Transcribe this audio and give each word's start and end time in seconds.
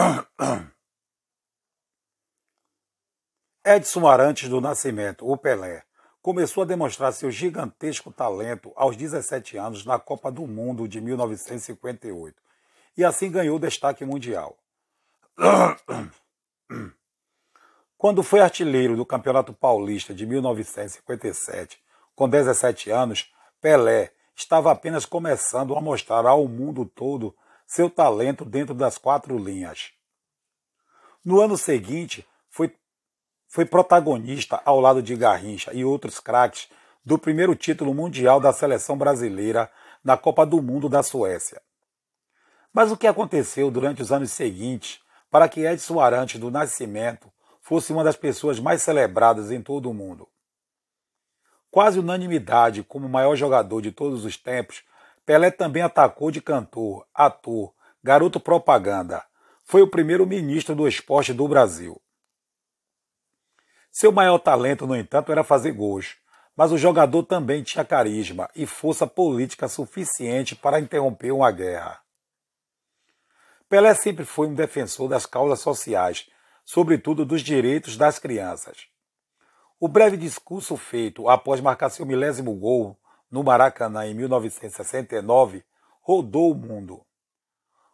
Edson 3.64 4.08
Arantes 4.08 4.48
do 4.48 4.60
Nascimento, 4.60 5.28
o 5.28 5.36
Pelé, 5.36 5.82
começou 6.22 6.62
a 6.62 6.66
demonstrar 6.66 7.12
seu 7.12 7.28
gigantesco 7.30 8.10
talento 8.12 8.72
aos 8.74 8.96
17 8.96 9.58
anos 9.58 9.84
na 9.84 9.98
Copa 9.98 10.32
do 10.32 10.46
Mundo 10.46 10.88
de 10.88 10.98
1958 11.00 12.40
e 12.96 13.04
assim 13.04 13.30
ganhou 13.30 13.58
destaque 13.58 14.02
mundial. 14.04 14.56
Quando 17.96 18.22
foi 18.22 18.40
artilheiro 18.40 18.96
do 18.96 19.04
Campeonato 19.04 19.52
Paulista 19.52 20.14
de 20.14 20.24
1957, 20.24 21.82
com 22.14 22.28
17 22.28 22.90
anos, 22.90 23.32
Pelé 23.60 24.12
estava 24.34 24.72
apenas 24.72 25.04
começando 25.04 25.76
a 25.76 25.80
mostrar 25.80 26.26
ao 26.26 26.48
mundo 26.48 26.86
todo 26.86 27.36
seu 27.70 27.88
talento 27.88 28.44
dentro 28.44 28.74
das 28.74 28.98
quatro 28.98 29.38
linhas. 29.38 29.92
No 31.24 31.40
ano 31.40 31.56
seguinte, 31.56 32.26
foi, 32.48 32.74
foi 33.46 33.64
protagonista 33.64 34.60
ao 34.64 34.80
lado 34.80 35.00
de 35.00 35.14
Garrincha 35.14 35.72
e 35.72 35.84
outros 35.84 36.18
craques 36.18 36.68
do 37.04 37.16
primeiro 37.16 37.54
título 37.54 37.94
mundial 37.94 38.40
da 38.40 38.52
seleção 38.52 38.98
brasileira 38.98 39.70
na 40.02 40.16
Copa 40.16 40.44
do 40.44 40.60
Mundo 40.60 40.88
da 40.88 41.00
Suécia. 41.00 41.62
Mas 42.72 42.90
o 42.90 42.96
que 42.96 43.06
aconteceu 43.06 43.70
durante 43.70 44.02
os 44.02 44.10
anos 44.10 44.32
seguintes 44.32 45.00
para 45.30 45.48
que 45.48 45.64
Edson 45.64 46.00
Arantes 46.00 46.40
do 46.40 46.50
Nascimento 46.50 47.32
fosse 47.60 47.92
uma 47.92 48.02
das 48.02 48.16
pessoas 48.16 48.58
mais 48.58 48.82
celebradas 48.82 49.52
em 49.52 49.62
todo 49.62 49.88
o 49.88 49.94
mundo? 49.94 50.28
Quase 51.70 52.00
unanimidade 52.00 52.82
como 52.82 53.06
o 53.06 53.10
maior 53.10 53.36
jogador 53.36 53.80
de 53.80 53.92
todos 53.92 54.24
os 54.24 54.36
tempos, 54.36 54.82
Pelé 55.30 55.48
também 55.52 55.80
atacou 55.80 56.28
de 56.32 56.42
cantor, 56.42 57.06
ator, 57.14 57.72
garoto 58.02 58.40
propaganda. 58.40 59.24
Foi 59.62 59.80
o 59.80 59.88
primeiro 59.88 60.26
ministro 60.26 60.74
do 60.74 60.88
esporte 60.88 61.32
do 61.32 61.46
Brasil. 61.46 62.02
Seu 63.92 64.10
maior 64.10 64.38
talento, 64.38 64.88
no 64.88 64.96
entanto, 64.96 65.30
era 65.30 65.44
fazer 65.44 65.70
gols, 65.70 66.16
mas 66.56 66.72
o 66.72 66.76
jogador 66.76 67.22
também 67.22 67.62
tinha 67.62 67.84
carisma 67.84 68.50
e 68.56 68.66
força 68.66 69.06
política 69.06 69.68
suficiente 69.68 70.56
para 70.56 70.80
interromper 70.80 71.30
uma 71.30 71.52
guerra. 71.52 72.00
Pelé 73.68 73.94
sempre 73.94 74.24
foi 74.24 74.48
um 74.48 74.54
defensor 74.56 75.08
das 75.08 75.26
causas 75.26 75.60
sociais, 75.60 76.28
sobretudo 76.64 77.24
dos 77.24 77.40
direitos 77.40 77.96
das 77.96 78.18
crianças. 78.18 78.88
O 79.78 79.86
breve 79.86 80.16
discurso 80.16 80.76
feito 80.76 81.28
após 81.28 81.60
marcar 81.60 81.88
seu 81.88 82.04
milésimo 82.04 82.52
gol 82.52 82.98
no 83.30 83.44
Maracanã 83.44 84.06
em 84.06 84.14
1969 84.14 85.64
rodou 86.00 86.52
o 86.52 86.54
mundo. 86.54 87.00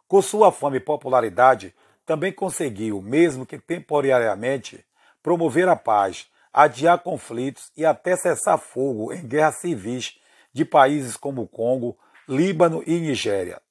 Com 0.07 0.21
sua 0.21 0.51
fama 0.51 0.77
e 0.77 0.79
popularidade, 0.79 1.75
também 2.05 2.31
conseguiu, 2.31 3.01
mesmo 3.01 3.45
que 3.45 3.59
temporariamente, 3.59 4.83
promover 5.21 5.67
a 5.67 5.75
paz, 5.75 6.27
adiar 6.53 6.99
conflitos 6.99 7.71
e 7.75 7.85
até 7.85 8.15
cessar 8.15 8.57
fogo 8.57 9.11
em 9.11 9.27
guerras 9.27 9.55
civis 9.57 10.17
de 10.53 10.63
países 10.63 11.17
como 11.17 11.47
Congo, 11.47 11.97
Líbano 12.27 12.81
e 12.87 12.99
Nigéria. 12.99 13.61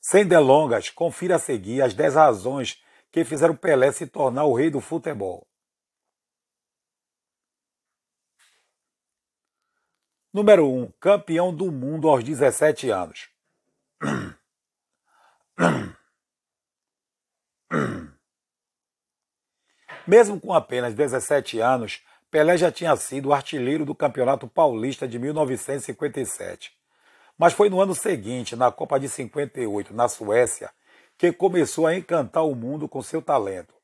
Sem 0.00 0.26
delongas, 0.26 0.90
confira 0.90 1.36
a 1.36 1.38
seguir 1.38 1.80
as 1.80 1.94
10 1.94 2.14
razões 2.14 2.82
que 3.10 3.24
fizeram 3.24 3.56
Pelé 3.56 3.90
se 3.90 4.06
tornar 4.06 4.44
o 4.44 4.54
rei 4.54 4.68
do 4.68 4.80
futebol. 4.80 5.46
Número 10.34 10.68
1. 10.68 10.92
Campeão 11.00 11.54
do 11.54 11.72
mundo 11.72 12.10
aos 12.10 12.22
17 12.22 12.90
anos. 12.90 13.28
Mesmo 20.06 20.38
com 20.38 20.52
apenas 20.52 20.92
17 20.92 21.60
anos, 21.60 22.02
Pelé 22.30 22.58
já 22.58 22.70
tinha 22.70 22.94
sido 22.96 23.32
artilheiro 23.32 23.86
do 23.86 23.94
Campeonato 23.94 24.46
Paulista 24.46 25.08
de 25.08 25.18
1957 25.18 26.84
mas 27.36 27.52
foi 27.52 27.68
no 27.68 27.80
ano 27.80 27.94
seguinte, 27.94 28.54
na 28.54 28.70
Copa 28.70 28.98
de 28.98 29.08
58, 29.08 29.94
na 29.94 30.08
Suécia, 30.08 30.70
que 31.18 31.32
começou 31.32 31.86
a 31.86 31.96
encantar 31.96 32.44
o 32.44 32.54
mundo 32.54 32.88
com 32.88 33.02
seu 33.02 33.20
talento. 33.20 33.74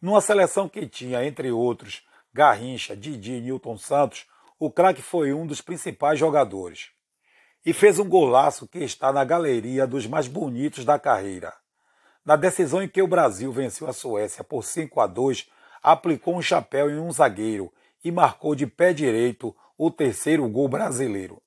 Numa 0.00 0.20
seleção 0.20 0.68
que 0.68 0.86
tinha, 0.86 1.24
entre 1.24 1.50
outros, 1.50 2.04
Garrincha, 2.32 2.96
Didi 2.96 3.34
e 3.34 3.40
Newton 3.40 3.78
Santos, 3.78 4.26
o 4.58 4.70
craque 4.70 5.02
foi 5.02 5.32
um 5.32 5.46
dos 5.46 5.60
principais 5.60 6.18
jogadores. 6.18 6.90
E 7.64 7.72
fez 7.72 7.98
um 7.98 8.08
golaço 8.08 8.66
que 8.66 8.78
está 8.78 9.12
na 9.12 9.24
galeria 9.24 9.86
dos 9.86 10.06
mais 10.06 10.28
bonitos 10.28 10.84
da 10.84 10.98
carreira. 10.98 11.52
Na 12.24 12.36
decisão 12.36 12.82
em 12.82 12.88
que 12.88 13.02
o 13.02 13.08
Brasil 13.08 13.52
venceu 13.52 13.88
a 13.88 13.92
Suécia 13.92 14.42
por 14.42 14.64
5 14.64 15.00
a 15.00 15.06
2, 15.06 15.48
aplicou 15.82 16.36
um 16.36 16.42
chapéu 16.42 16.90
em 16.90 16.98
um 16.98 17.12
zagueiro 17.12 17.72
e 18.02 18.10
marcou 18.10 18.54
de 18.54 18.66
pé 18.66 18.92
direito 18.92 19.54
o 19.76 19.90
terceiro 19.90 20.48
gol 20.48 20.68
brasileiro. 20.68 21.42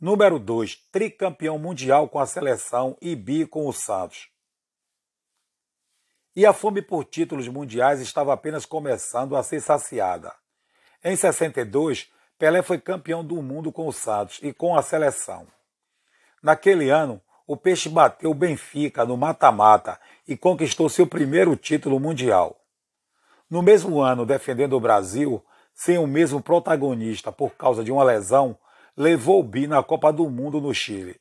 Número 0.00 0.38
2. 0.38 0.76
Tricampeão 0.90 1.58
mundial 1.58 2.08
com 2.08 2.18
a 2.18 2.26
seleção 2.26 2.96
e 3.00 3.14
bi 3.14 3.46
com 3.46 3.66
o 3.66 3.72
Santos. 3.72 4.33
E 6.36 6.44
a 6.44 6.52
fome 6.52 6.82
por 6.82 7.04
títulos 7.04 7.46
mundiais 7.46 8.00
estava 8.00 8.32
apenas 8.32 8.66
começando 8.66 9.36
a 9.36 9.42
ser 9.42 9.60
saciada. 9.60 10.34
Em 11.02 11.14
62, 11.14 12.10
Pelé 12.36 12.60
foi 12.60 12.80
campeão 12.80 13.24
do 13.24 13.40
mundo 13.40 13.70
com 13.70 13.86
o 13.86 13.92
Santos 13.92 14.40
e 14.42 14.52
com 14.52 14.76
a 14.76 14.82
seleção. 14.82 15.46
Naquele 16.42 16.90
ano, 16.90 17.20
o 17.46 17.56
Peixe 17.56 17.88
bateu 17.88 18.30
o 18.30 18.34
Benfica 18.34 19.04
no 19.04 19.16
mata-mata 19.16 20.00
e 20.26 20.36
conquistou 20.36 20.88
seu 20.88 21.06
primeiro 21.06 21.54
título 21.54 22.00
mundial. 22.00 22.58
No 23.48 23.62
mesmo 23.62 24.00
ano, 24.00 24.26
defendendo 24.26 24.72
o 24.72 24.80
Brasil, 24.80 25.44
sem 25.72 25.98
o 25.98 26.06
mesmo 26.06 26.42
protagonista 26.42 27.30
por 27.30 27.54
causa 27.54 27.84
de 27.84 27.92
uma 27.92 28.02
lesão, 28.02 28.58
levou 28.96 29.40
o 29.40 29.44
Bi 29.44 29.66
na 29.66 29.82
Copa 29.82 30.12
do 30.12 30.28
Mundo 30.28 30.60
no 30.60 30.74
Chile. 30.74 31.20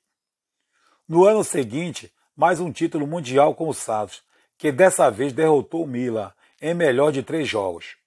No 1.08 1.26
ano 1.26 1.44
seguinte, 1.44 2.12
mais 2.36 2.60
um 2.60 2.72
título 2.72 3.06
mundial 3.06 3.54
com 3.54 3.68
o 3.68 3.74
Santos, 3.74 4.24
que 4.64 4.72
dessa 4.72 5.12
vez 5.12 5.34
derrotou 5.34 5.84
o 5.84 5.88
Milan 5.88 6.32
em 6.62 6.74
melhor 6.74 7.12
de 7.12 7.22
três 7.22 7.50
jogos. 7.50 7.98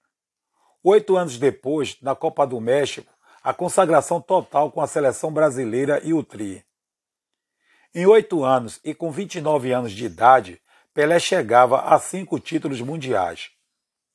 Oito 0.83 1.15
anos 1.15 1.37
depois, 1.37 2.01
na 2.01 2.15
Copa 2.15 2.47
do 2.47 2.59
México, 2.59 3.13
a 3.43 3.53
consagração 3.53 4.19
total 4.19 4.71
com 4.71 4.81
a 4.81 4.87
seleção 4.87 5.31
brasileira 5.31 6.01
e 6.03 6.15
o 6.15 6.23
Tri. 6.23 6.65
Em 7.93 8.07
oito 8.07 8.43
anos 8.43 8.79
e 8.83 8.95
com 8.95 9.11
29 9.11 9.71
anos 9.71 9.91
de 9.91 10.05
idade, 10.05 10.59
Pelé 10.95 11.19
chegava 11.19 11.81
a 11.81 11.99
cinco 11.99 12.39
títulos 12.39 12.81
mundiais. 12.81 13.51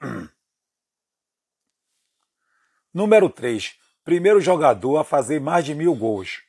Número 2.92 3.30
3 3.30 3.78
primeiro 4.02 4.40
jogador 4.40 4.96
a 4.96 5.04
fazer 5.04 5.40
mais 5.40 5.64
de 5.64 5.76
mil 5.76 5.94
gols. 5.94 6.42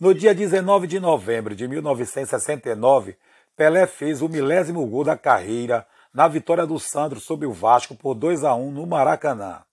No 0.00 0.12
dia 0.12 0.34
19 0.34 0.88
de 0.88 0.98
novembro 0.98 1.54
de 1.54 1.68
1969, 1.68 3.16
Pelé 3.56 3.86
fez 3.86 4.22
o 4.22 4.28
milésimo 4.28 4.86
gol 4.86 5.04
da 5.04 5.16
carreira 5.16 5.86
na 6.12 6.26
vitória 6.26 6.66
do 6.66 6.78
Sandro 6.78 7.20
sobre 7.20 7.46
o 7.46 7.52
Vasco 7.52 7.94
por 7.94 8.14
2 8.14 8.44
a 8.44 8.54
1 8.54 8.70
no 8.70 8.86
Maracanã. 8.86 9.64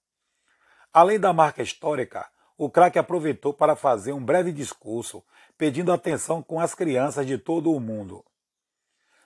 Além 0.93 1.19
da 1.19 1.33
marca 1.33 1.61
histórica, 1.61 2.29
o 2.57 2.69
craque 2.69 2.97
aproveitou 2.97 3.53
para 3.53 3.75
fazer 3.75 4.13
um 4.13 4.23
breve 4.23 4.51
discurso 4.51 5.23
pedindo 5.57 5.91
atenção 5.91 6.41
com 6.41 6.59
as 6.59 6.73
crianças 6.73 7.25
de 7.25 7.37
todo 7.37 7.71
o 7.71 7.79
mundo. 7.79 8.25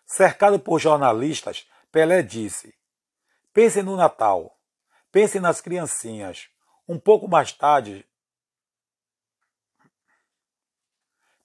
Cercado 0.06 0.60
por 0.60 0.80
jornalistas, 0.80 1.68
Pelé 1.92 2.22
disse: 2.22 2.74
Pense 3.54 3.81
no 3.81 3.96
Natal, 3.96 4.58
pense 5.12 5.40
nas 5.40 5.62
criancinhas, 5.62 6.50
um 6.88 7.00
pouco 7.00 7.28
mais 7.28 7.52
tarde, 7.54 8.06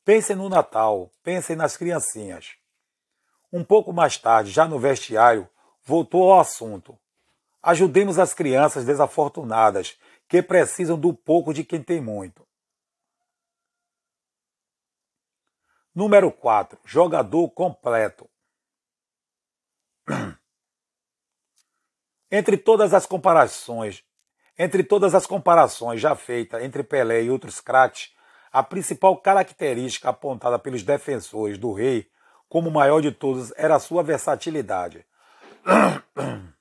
pensem 0.04 0.36
no 0.36 0.48
Natal, 0.48 1.10
pensem 1.22 1.54
nas 1.54 1.76
criancinhas. 1.76 2.56
Um 3.52 3.64
pouco 3.64 3.93
mais 3.93 4.16
tarde, 4.19 4.50
já 4.50 4.66
no 4.66 4.78
vestiário, 4.78 5.48
voltou 5.82 6.31
ao 6.32 6.40
assunto. 6.40 6.98
Ajudemos 7.62 8.19
as 8.19 8.34
crianças 8.34 8.84
desafortunadas 8.84 9.98
que 10.28 10.43
precisam 10.43 10.98
do 10.98 11.14
pouco 11.14 11.54
de 11.54 11.64
quem 11.64 11.82
tem 11.82 12.00
muito. 12.00 12.46
Número 15.94 16.31
4. 16.31 16.78
Jogador 16.84 17.48
completo. 17.50 18.28
Entre 22.31 22.56
todas 22.56 22.92
as 22.92 23.06
comparações 23.06 24.04
entre 24.58 24.82
todas 24.82 25.14
as 25.14 25.26
comparações 25.26 26.00
já 26.00 26.14
feitas 26.14 26.62
entre 26.62 26.82
Pelé 26.82 27.25
e 27.25 27.31
outros 27.31 27.60
craques, 27.60 28.14
a 28.50 28.62
principal 28.62 29.16
característica 29.20 30.08
apontada 30.08 30.58
pelos 30.58 30.82
defensores 30.82 31.58
do 31.58 31.72
rei 31.72 32.08
como 32.48 32.70
maior 32.70 33.00
de 33.00 33.10
todas 33.12 33.52
era 33.56 33.76
a 33.76 33.81
sua 33.81 34.02
versatilidade. 34.02 35.04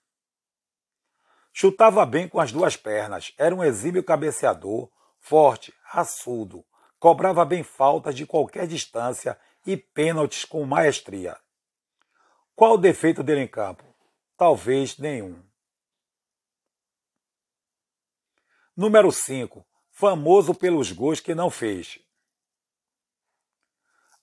Chutava 1.54 2.06
bem 2.06 2.28
com 2.28 2.40
as 2.40 2.52
duas 2.52 2.76
pernas, 2.76 3.34
era 3.38 3.56
um 3.56 3.64
exímio 3.64 4.04
cabeceador, 4.04 4.90
forte, 5.20 5.74
raçudo, 5.84 6.66
cobrava 7.00 7.46
bem 7.46 7.64
faltas 7.64 8.16
de 8.16 8.26
qualquer 8.26 8.68
distância 8.68 9.40
e 9.66 9.78
pênaltis 9.78 10.44
com 10.46 10.66
maestria. 10.66 11.38
Qual 12.56 12.74
o 12.74 12.78
defeito 12.78 13.24
dele 13.24 13.42
em 13.42 13.48
campo? 13.48 13.84
Talvez 14.38 14.98
nenhum. 14.98 15.42
Número 18.76 19.12
5. 19.12 19.66
Famoso 19.92 20.54
pelos 20.54 20.92
gols 20.92 21.22
que 21.22 21.34
não 21.34 21.50
fez. 21.50 22.00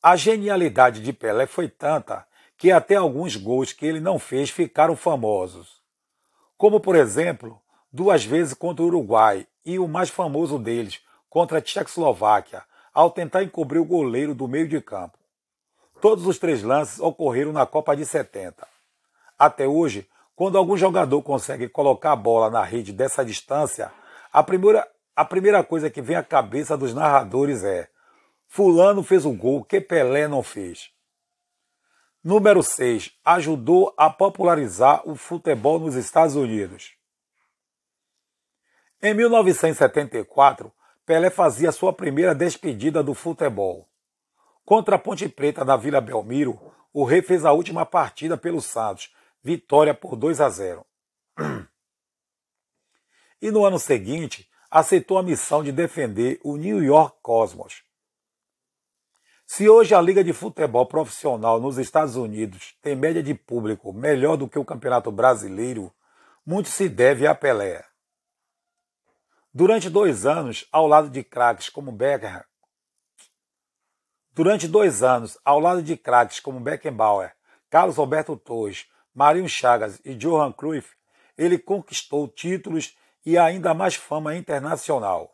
A 0.02 0.16
genialidade 0.16 1.00
de 1.00 1.12
Pelé 1.12 1.46
foi 1.46 1.68
tanta 1.68 2.26
que 2.56 2.72
até 2.72 2.96
alguns 2.96 3.36
gols 3.36 3.72
que 3.72 3.86
ele 3.86 4.00
não 4.00 4.18
fez 4.18 4.50
ficaram 4.50 4.96
famosos. 4.96 5.80
Como, 6.58 6.80
por 6.80 6.96
exemplo, 6.96 7.62
duas 7.92 8.24
vezes 8.24 8.52
contra 8.52 8.82
o 8.82 8.86
Uruguai 8.88 9.46
e 9.64 9.78
o 9.78 9.86
mais 9.86 10.10
famoso 10.10 10.58
deles, 10.58 11.00
contra 11.30 11.58
a 11.58 11.60
Tchecoslováquia, 11.60 12.64
ao 12.92 13.12
tentar 13.12 13.44
encobrir 13.44 13.78
o 13.78 13.84
goleiro 13.84 14.34
do 14.34 14.48
meio 14.48 14.66
de 14.66 14.80
campo. 14.80 15.16
Todos 16.00 16.26
os 16.26 16.36
três 16.36 16.64
lances 16.64 16.98
ocorreram 16.98 17.52
na 17.52 17.64
Copa 17.64 17.94
de 17.94 18.04
70. 18.04 18.66
Até 19.38 19.68
hoje, 19.68 20.08
quando 20.34 20.58
algum 20.58 20.76
jogador 20.76 21.22
consegue 21.22 21.68
colocar 21.68 22.10
a 22.10 22.16
bola 22.16 22.50
na 22.50 22.64
rede 22.64 22.92
dessa 22.92 23.24
distância, 23.24 23.92
a 24.32 24.42
primeira, 24.42 24.84
a 25.14 25.24
primeira 25.24 25.62
coisa 25.62 25.88
que 25.88 26.02
vem 26.02 26.16
à 26.16 26.24
cabeça 26.24 26.76
dos 26.76 26.92
narradores 26.92 27.62
é: 27.62 27.88
Fulano 28.54 29.02
fez 29.02 29.24
o 29.24 29.32
gol 29.32 29.64
que 29.64 29.80
Pelé 29.80 30.28
não 30.28 30.42
fez. 30.42 30.90
Número 32.22 32.62
6. 32.62 33.10
Ajudou 33.24 33.94
a 33.96 34.10
popularizar 34.10 35.08
o 35.08 35.16
futebol 35.16 35.78
nos 35.78 35.94
Estados 35.94 36.36
Unidos. 36.36 36.94
Em 39.00 39.14
1974, 39.14 40.70
Pelé 41.06 41.30
fazia 41.30 41.72
sua 41.72 41.94
primeira 41.94 42.34
despedida 42.34 43.02
do 43.02 43.14
futebol. 43.14 43.88
Contra 44.66 44.96
a 44.96 44.98
Ponte 44.98 45.26
Preta 45.30 45.64
na 45.64 45.78
Vila 45.78 46.02
Belmiro, 46.02 46.60
o 46.92 47.04
Rei 47.04 47.22
fez 47.22 47.46
a 47.46 47.52
última 47.52 47.86
partida 47.86 48.36
pelo 48.36 48.60
Santos, 48.60 49.14
vitória 49.42 49.94
por 49.94 50.14
2 50.14 50.42
a 50.42 50.50
0. 50.50 50.84
E 53.40 53.50
no 53.50 53.64
ano 53.64 53.78
seguinte, 53.78 54.46
aceitou 54.70 55.16
a 55.16 55.22
missão 55.22 55.64
de 55.64 55.72
defender 55.72 56.38
o 56.44 56.58
New 56.58 56.84
York 56.84 57.16
Cosmos. 57.22 57.90
Se 59.54 59.68
hoje 59.68 59.94
a 59.94 60.00
Liga 60.00 60.24
de 60.24 60.32
Futebol 60.32 60.86
Profissional 60.86 61.60
nos 61.60 61.76
Estados 61.76 62.16
Unidos 62.16 62.74
tem 62.80 62.96
média 62.96 63.22
de 63.22 63.34
público 63.34 63.92
melhor 63.92 64.38
do 64.38 64.48
que 64.48 64.58
o 64.58 64.64
Campeonato 64.64 65.12
Brasileiro, 65.12 65.92
muito 66.46 66.70
se 66.70 66.88
deve 66.88 67.26
a 67.26 67.34
Pelé. 67.34 67.84
Durante 69.52 69.90
dois 69.90 70.24
anos, 70.24 70.66
ao 70.72 70.86
lado 70.86 71.10
de 71.10 71.22
craques 71.22 71.68
como 71.68 71.92
Becker, 71.92 72.46
durante 74.32 74.66
dois 74.66 75.02
anos, 75.02 75.36
ao 75.44 75.60
lado 75.60 75.82
de 75.82 75.98
craques 75.98 76.40
como 76.40 76.58
Beckenbauer, 76.58 77.36
Carlos 77.68 77.98
Alberto 77.98 78.38
Torres, 78.38 78.86
Marinho 79.14 79.50
Chagas 79.50 80.00
e 80.02 80.14
Johan 80.14 80.50
Cruyff, 80.52 80.96
ele 81.36 81.58
conquistou 81.58 82.26
títulos 82.26 82.96
e 83.22 83.36
ainda 83.36 83.74
mais 83.74 83.96
fama 83.96 84.34
internacional. 84.34 85.30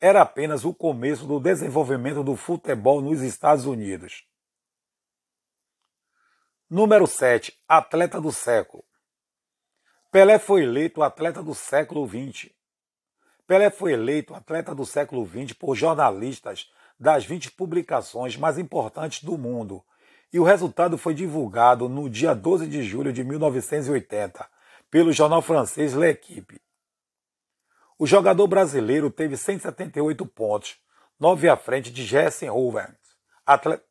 Era 0.00 0.22
apenas 0.22 0.64
o 0.64 0.72
começo 0.72 1.26
do 1.26 1.40
desenvolvimento 1.40 2.22
do 2.22 2.36
futebol 2.36 3.00
nos 3.00 3.20
Estados 3.20 3.64
Unidos. 3.64 4.24
Número 6.70 7.04
7. 7.04 7.52
Atleta 7.66 8.20
do 8.20 8.30
século. 8.30 8.84
Pelé 10.12 10.38
foi 10.38 10.62
eleito 10.62 11.02
atleta 11.02 11.42
do 11.42 11.52
século 11.52 12.06
XX. 12.06 12.48
Pelé 13.44 13.70
foi 13.70 13.92
eleito 13.92 14.34
atleta 14.34 14.72
do 14.72 14.86
século 14.86 15.26
XX 15.26 15.52
por 15.52 15.74
jornalistas 15.74 16.70
das 16.98 17.24
20 17.24 17.50
publicações 17.50 18.36
mais 18.36 18.56
importantes 18.56 19.24
do 19.24 19.36
mundo, 19.36 19.84
e 20.32 20.38
o 20.38 20.44
resultado 20.44 20.96
foi 20.96 21.12
divulgado 21.12 21.88
no 21.88 22.08
dia 22.08 22.34
12 22.34 22.68
de 22.68 22.84
julho 22.84 23.12
de 23.12 23.24
1980 23.24 24.48
pelo 24.90 25.12
jornal 25.12 25.42
francês 25.42 25.92
L'Equipe. 25.94 26.67
O 28.00 28.06
jogador 28.06 28.46
brasileiro 28.46 29.10
teve 29.10 29.36
178 29.36 30.24
pontos, 30.24 30.76
9 31.18 31.48
à 31.48 31.56
frente 31.56 31.90
de 31.90 32.04
Jesse 32.04 32.48
Owens. 32.48 32.94
Atleta... 33.44 33.82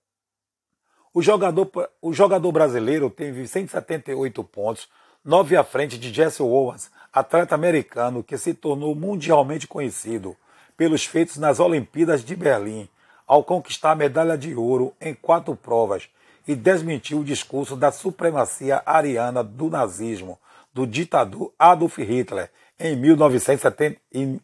O, 1.13 1.21
jogador, 1.21 1.69
o 2.01 2.13
jogador 2.13 2.51
brasileiro 2.53 3.09
teve 3.09 3.45
178 3.45 4.41
pontos, 4.45 4.87
9 5.25 5.57
à 5.57 5.63
frente 5.63 5.97
de 5.97 6.13
Jesse 6.13 6.41
Owens, 6.41 6.89
atleta 7.11 7.53
americano 7.53 8.23
que 8.23 8.37
se 8.37 8.53
tornou 8.53 8.95
mundialmente 8.95 9.67
conhecido 9.67 10.37
pelos 10.77 11.03
feitos 11.03 11.35
nas 11.35 11.59
Olimpíadas 11.59 12.23
de 12.23 12.33
Berlim, 12.33 12.87
ao 13.25 13.43
conquistar 13.43 13.91
a 13.91 13.95
medalha 13.95 14.37
de 14.37 14.55
ouro 14.55 14.95
em 15.01 15.13
quatro 15.13 15.53
provas 15.53 16.07
e 16.47 16.55
desmentiu 16.55 17.19
o 17.19 17.25
discurso 17.25 17.75
da 17.75 17.91
supremacia 17.91 18.81
ariana 18.85 19.43
do 19.43 19.69
nazismo 19.69 20.39
do 20.73 20.87
ditador 20.87 21.51
Adolf 21.59 21.97
Hitler 21.97 22.49
em, 22.79 22.95
1970, 22.95 23.99
em, 24.11 24.39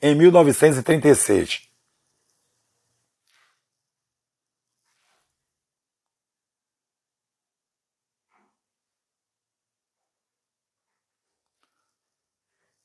em 0.00 0.14
1936. 0.14 1.70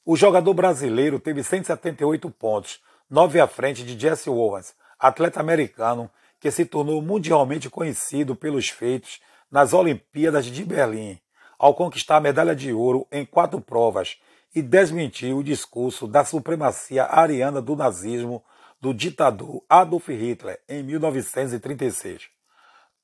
O 0.07 0.15
jogador 0.15 0.53
brasileiro 0.53 1.19
teve 1.19 1.43
178 1.43 2.29
pontos, 2.29 2.79
9 3.09 3.39
à 3.39 3.47
frente 3.47 3.83
de 3.83 3.99
Jesse 3.99 4.29
Owens, 4.29 4.75
atleta 4.99 5.39
americano 5.39 6.11
que 6.39 6.51
se 6.51 6.63
tornou 6.63 7.01
mundialmente 7.01 7.71
conhecido 7.71 8.35
pelos 8.35 8.69
feitos 8.69 9.19
nas 9.49 9.73
Olimpíadas 9.73 10.45
de 10.45 10.63
Berlim, 10.63 11.19
ao 11.57 11.73
conquistar 11.73 12.17
a 12.17 12.21
medalha 12.21 12.55
de 12.55 12.71
ouro 12.71 13.07
em 13.11 13.25
quatro 13.25 13.59
provas 13.59 14.19
e 14.55 14.61
desmentiu 14.61 15.37
o 15.37 15.43
discurso 15.43 16.07
da 16.07 16.23
supremacia 16.23 17.03
ariana 17.03 17.61
do 17.61 17.75
nazismo 17.75 18.41
do 18.79 18.93
ditador 18.93 19.65
Adolf 19.67 20.07
Hitler 20.07 20.63
em 20.69 20.81
1936. 20.81 22.29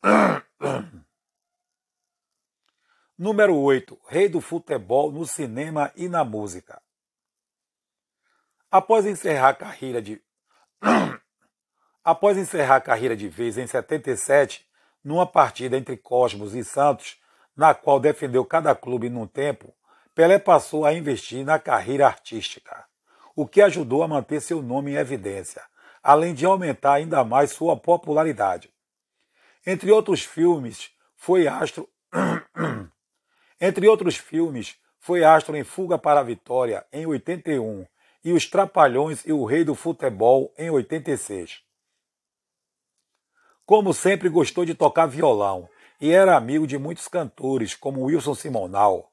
Número 3.17 3.55
8. 3.57 3.99
Rei 4.07 4.29
do 4.29 4.39
futebol 4.39 5.11
no 5.11 5.25
cinema 5.25 5.91
e 5.95 6.07
na 6.07 6.23
música. 6.23 6.81
Após 8.71 9.05
encerrar 9.05 9.49
a 9.49 9.53
carreira 9.53 10.01
de 10.01 10.21
Após 12.03 12.37
encerrar 12.37 12.77
a 12.77 12.81
carreira 12.81 13.15
de 13.15 13.27
vez 13.27 13.57
em 13.57 13.67
77, 13.67 14.65
numa 15.03 15.27
partida 15.27 15.77
entre 15.77 15.97
Cosmos 15.97 16.55
e 16.55 16.63
Santos, 16.63 17.19
na 17.55 17.75
qual 17.75 17.99
defendeu 17.99 18.43
cada 18.45 18.73
clube 18.73 19.09
num 19.09 19.27
tempo, 19.27 19.75
Pelé 20.13 20.37
passou 20.39 20.85
a 20.85 20.93
investir 20.93 21.45
na 21.45 21.57
carreira 21.57 22.05
artística, 22.05 22.85
o 23.35 23.47
que 23.47 23.61
ajudou 23.61 24.03
a 24.03 24.07
manter 24.07 24.41
seu 24.41 24.61
nome 24.61 24.91
em 24.91 24.95
evidência, 24.95 25.61
além 26.03 26.33
de 26.33 26.45
aumentar 26.45 26.93
ainda 26.93 27.23
mais 27.23 27.51
sua 27.51 27.77
popularidade. 27.77 28.73
Entre 29.65 29.91
outros 29.91 30.23
filmes, 30.23 30.91
foi 31.15 31.47
astro 31.47 31.87
Entre 33.59 33.87
outros 33.87 34.17
filmes, 34.17 34.75
foi 34.99 35.23
astro 35.23 35.55
em 35.55 35.63
Fuga 35.63 35.97
para 35.97 36.19
a 36.19 36.23
Vitória 36.23 36.85
em 36.91 37.05
81 37.05 37.85
e 38.23 38.33
Os 38.33 38.47
Trapalhões 38.47 39.25
e 39.25 39.31
o 39.31 39.45
Rei 39.45 39.63
do 39.63 39.75
Futebol 39.75 40.53
em 40.57 40.69
86. 40.69 41.61
Como 43.65 43.93
sempre 43.93 44.29
gostou 44.29 44.65
de 44.65 44.73
tocar 44.73 45.05
violão 45.05 45.69
e 45.99 46.11
era 46.11 46.35
amigo 46.35 46.67
de 46.67 46.77
muitos 46.77 47.07
cantores 47.07 47.75
como 47.75 48.03
Wilson 48.03 48.35
Simonal. 48.35 49.10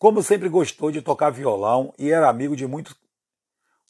Como 0.00 0.22
sempre 0.22 0.48
gostou 0.48 0.90
de 0.90 1.02
tocar 1.02 1.28
violão 1.28 1.92
e 1.98 2.10
era 2.10 2.26
amigo 2.26 2.56
de 2.56 2.66
muitos 2.66 2.96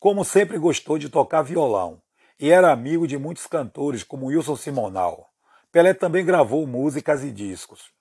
Como 0.00 0.24
sempre 0.24 0.58
gostou 0.58 0.98
de 0.98 1.08
tocar 1.08 1.42
violão 1.42 2.02
e 2.36 2.50
era 2.50 2.72
amigo 2.72 3.06
de 3.06 3.16
muitos 3.16 3.46
cantores 3.46 4.02
como 4.02 4.26
Wilson 4.26 4.56
Simonal. 4.56 5.28
Pelé 5.70 5.94
também 5.94 6.26
gravou 6.26 6.66
músicas 6.66 7.22
e 7.22 7.30
discos. 7.30 7.92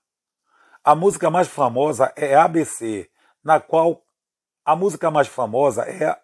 A 0.84 0.96
música 0.96 1.30
mais 1.30 1.48
famosa 1.48 2.12
é 2.16 2.34
ABC, 2.34 3.08
na 3.44 3.60
qual 3.60 4.02
a 4.66 4.76
música 4.76 5.12
mais 5.12 5.28
famosa 5.28 5.84
é 5.84 6.08
a... 6.08 6.20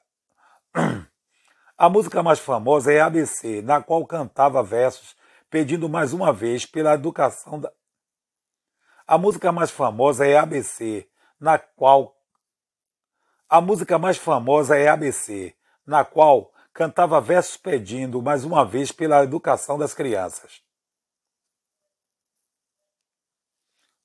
música 1.88 2.24
mais 2.24 2.40
famosa 2.40 2.92
é 2.92 3.00
ABC, 3.00 3.62
na 3.62 3.80
qual 3.80 4.04
cantava 4.08 4.64
versos 4.64 5.16
pedindo 5.52 5.88
mais 5.88 6.14
uma 6.14 6.34
vez 6.34 6.66
pela 6.66 6.96
educação 6.96 7.60
da 7.60 7.72
A 9.06 9.20
música 9.20 9.52
mais 9.52 9.70
famosa 9.70 10.26
é 10.26 10.36
ABC, 10.36 11.08
na 11.40 11.58
qual 11.58 12.16
A 13.48 13.62
música 13.62 14.00
mais 14.00 14.18
famosa 14.18 14.76
é 14.76 14.88
ABC, 14.88 15.56
na 15.86 16.04
qual 16.04 16.52
cantava 16.74 17.22
versos 17.22 17.56
pedindo 17.56 18.22
mais 18.22 18.44
uma 18.44 18.66
vez 18.66 18.92
pela 18.92 19.24
educação 19.24 19.78
das 19.78 19.94
crianças. 19.94 20.62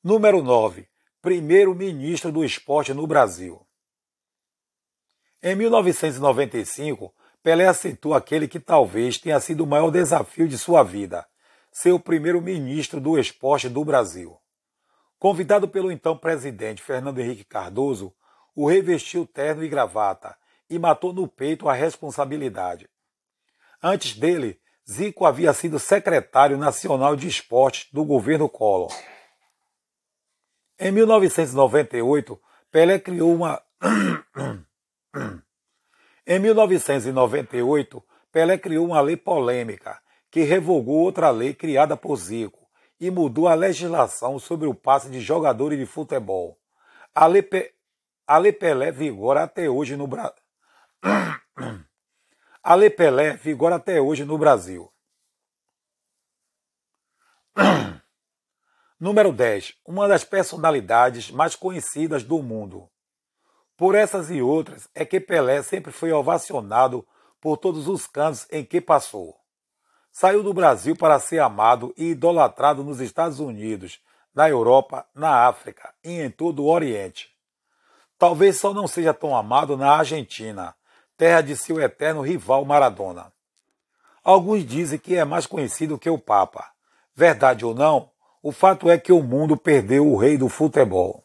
Número 0.05 0.43
9. 0.43 0.89
Primeiro-ministro 1.23 2.31
do 2.31 2.45
esporte 2.45 2.95
no 2.95 3.07
Brasil. 3.07 3.67
Em 5.43 5.57
1995, 5.57 7.15
Pelé 7.43 7.67
aceitou 7.67 8.15
aquele 8.15 8.47
que 8.47 8.61
talvez 8.61 9.19
tenha 9.19 9.41
sido 9.41 9.65
o 9.65 9.67
maior 9.67 9.91
desafio 9.91 10.47
de 10.47 10.59
sua 10.59 10.83
vida, 10.83 11.27
ser 11.73 11.93
o 11.93 12.01
primeiro-ministro 12.01 13.01
do 13.01 13.19
esporte 13.19 13.69
do 13.69 13.85
Brasil. 13.85 14.39
Convidado 15.21 15.69
pelo 15.69 15.93
então 15.93 16.17
presidente 16.17 16.83
Fernando 16.83 17.21
Henrique 17.21 17.45
Cardoso, 17.45 18.11
o 18.57 18.67
revestiu 18.67 19.27
terno 19.27 19.63
e 19.63 19.69
gravata 19.69 20.35
e 20.69 20.79
matou 20.79 21.13
no 21.13 21.29
peito 21.29 21.69
a 21.69 21.75
responsabilidade. 21.75 22.89
Antes 23.83 24.17
dele, 24.17 24.59
Zico 24.91 25.27
havia 25.27 25.53
sido 25.53 25.79
secretário 25.79 26.57
nacional 26.57 27.15
de 27.17 27.29
esportes 27.29 27.93
do 27.93 28.03
governo 28.03 28.49
Collor. 28.49 28.97
Em 30.79 30.91
1998, 30.91 32.41
Pelé 32.71 32.99
criou 32.99 33.35
uma. 33.35 33.63
em 36.27 36.39
1998, 36.39 38.03
Pelé 38.33 38.57
criou 38.57 38.87
uma 38.87 39.03
lei 39.03 39.19
polêmica 39.19 40.01
que 40.31 40.45
revogou 40.45 41.01
outra 41.01 41.29
lei 41.29 41.53
criada 41.53 41.95
por 41.95 42.17
Zico 42.17 42.60
e 43.01 43.11
mudou 43.11 43.49
a 43.49 43.55
legislação 43.55 44.39
sobre 44.39 44.69
o 44.69 44.75
passe 44.75 45.09
de 45.09 45.21
jogadores 45.21 45.79
de 45.79 45.87
futebol. 45.87 46.61
A 47.15 47.27
lei, 47.27 47.43
Pe... 47.43 47.75
a 48.27 48.37
lei 48.37 48.53
Pelé 48.53 48.93
vigora 48.93 49.45
até 49.45 49.71
hoje 49.71 49.97
no 49.97 50.07
Brasil. 50.07 50.37
a 52.63 52.75
lei 52.75 52.91
Pelé 52.91 53.37
vigora 53.37 53.77
até 53.77 54.01
hoje 54.01 54.25
no 54.25 54.37
Brasil. 54.37 54.93
Número 59.01 59.33
10. 59.33 59.77
Uma 59.87 60.07
das 60.07 60.25
personalidades 60.25 61.31
mais 61.31 61.57
conhecidas 61.57 62.23
do 62.23 62.43
mundo. 62.43 62.87
Por 63.79 63.95
essas 63.95 64.31
e 64.31 64.43
outras 64.43 64.91
é 64.95 65.07
que 65.07 65.19
Pelé 65.19 65.63
sempre 65.63 65.91
foi 65.91 66.13
ovacionado 66.13 67.09
por 67.41 67.57
todos 67.57 67.89
os 67.89 68.07
cantos 68.07 68.47
em 68.51 68.63
que 68.63 68.79
passou. 68.79 69.40
Saiu 70.13 70.43
do 70.43 70.53
Brasil 70.53 70.97
para 70.97 71.19
ser 71.21 71.39
amado 71.39 71.95
e 71.97 72.11
idolatrado 72.11 72.83
nos 72.83 73.01
Estados 73.01 73.39
Unidos, 73.41 74.01
na 74.35 74.49
Europa, 74.49 75.07
na 75.15 75.47
África 75.47 75.93
e 76.05 76.21
em 76.21 76.31
todo 76.31 76.65
o 76.65 76.69
Oriente. 76.69 77.29
Talvez 78.19 78.59
só 78.59 78.75
não 78.75 78.87
seja 78.87 79.15
tão 79.15 79.35
amado 79.35 79.77
na 79.77 79.93
Argentina, 79.93 80.75
terra 81.17 81.41
de 81.41 81.57
seu 81.57 81.81
eterno 81.81 82.21
rival 82.21 82.65
Maradona. 82.65 83.33
Alguns 84.23 84.67
dizem 84.67 84.99
que 84.99 85.17
é 85.17 85.25
mais 85.25 85.47
conhecido 85.47 85.99
que 85.99 86.11
o 86.11 86.19
Papa. 86.19 86.71
Verdade 87.15 87.65
ou 87.65 87.75
não, 87.75 88.11
o 88.43 88.53
fato 88.53 88.91
é 88.91 88.99
que 88.99 89.13
o 89.13 89.23
mundo 89.23 89.57
perdeu 89.57 90.07
o 90.07 90.17
rei 90.17 90.37
do 90.37 90.49
futebol. 90.49 91.25